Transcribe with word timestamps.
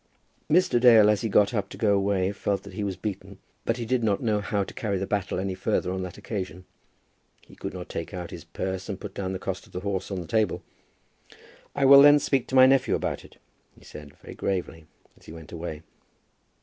Mr. 0.49 0.79
Dale 0.81 1.11
as 1.11 1.21
he 1.21 1.29
got 1.29 1.53
up 1.53 1.69
to 1.69 1.77
go 1.77 1.93
away 1.93 2.31
felt 2.31 2.63
that 2.63 2.73
he 2.73 2.83
was 2.83 2.95
beaten, 2.95 3.37
but 3.65 3.77
he 3.77 3.85
did 3.85 4.03
not 4.03 4.19
know 4.19 4.41
how 4.41 4.63
to 4.63 4.73
carry 4.73 4.97
the 4.97 5.05
battle 5.05 5.39
any 5.39 5.53
further 5.53 5.91
on 5.91 6.01
that 6.01 6.17
occasion. 6.17 6.65
He 7.41 7.55
could 7.55 7.75
not 7.75 7.87
take 7.87 8.11
out 8.11 8.31
his 8.31 8.43
purse 8.43 8.89
and 8.89 8.99
put 8.99 9.13
down 9.13 9.31
the 9.31 9.37
cost 9.37 9.67
of 9.67 9.73
the 9.73 9.81
horse 9.81 10.09
on 10.09 10.19
the 10.19 10.25
table. 10.25 10.63
"I 11.75 11.85
will 11.85 12.01
then 12.01 12.17
speak 12.17 12.47
to 12.47 12.55
my 12.55 12.65
nephew 12.65 12.95
about 12.95 13.23
it," 13.23 13.37
he 13.77 13.85
said, 13.85 14.15
very 14.17 14.33
gravely, 14.33 14.87
as 15.19 15.27
he 15.27 15.33
went 15.33 15.51
away. 15.51 15.83